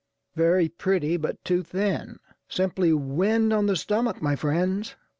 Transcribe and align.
Very 0.35 0.67
pretty, 0.67 1.15
but 1.15 1.45
too 1.45 1.61
thinâ€"simply 1.63 2.91
wind 2.91 3.53
on 3.53 3.67
the 3.67 3.75
stomach, 3.75 4.19
my 4.19 4.35
friends. 4.35 4.95